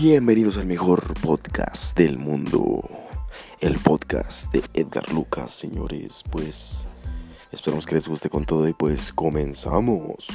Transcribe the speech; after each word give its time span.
Bienvenidos 0.00 0.56
al 0.58 0.66
mejor 0.66 1.12
podcast 1.14 1.98
del 1.98 2.18
mundo. 2.18 2.88
El 3.58 3.78
podcast 3.80 4.52
de 4.52 4.62
Edgar 4.72 5.12
Lucas, 5.12 5.50
señores. 5.50 6.22
Pues 6.30 6.86
esperamos 7.50 7.84
que 7.84 7.96
les 7.96 8.06
guste 8.06 8.30
con 8.30 8.44
todo 8.44 8.68
y 8.68 8.74
pues 8.74 9.12
comenzamos. 9.12 10.28